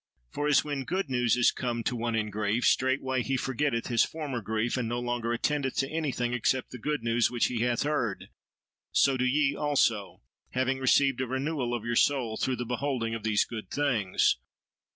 [0.31, 4.03] For, as when good news is come to one in grief, straightway he forgetteth his
[4.03, 7.83] former grief, and no longer attendeth to anything except the good news which he hath
[7.83, 8.29] heard,
[8.91, 10.21] so do ye, also!
[10.53, 14.37] having received a renewal of your soul through the beholding of these good things.